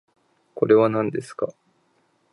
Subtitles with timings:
[0.55, 1.53] これはなんですか